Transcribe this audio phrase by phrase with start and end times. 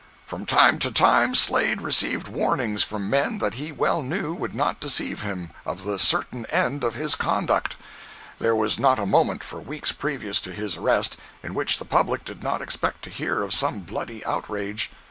[0.25, 4.79] From time to time Slade received warnings from men that he well knew would not
[4.79, 7.75] deceive him, of the certain end of his conduct.
[8.39, 12.25] There was not a moment, for weeks previous to his arrest, in which the public
[12.25, 14.89] did not expect to hear of some bloody outrage.